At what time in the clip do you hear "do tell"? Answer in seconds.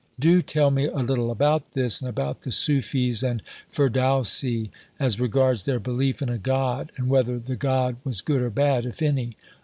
0.19-0.71